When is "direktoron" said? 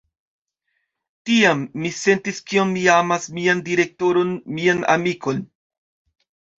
3.71-4.35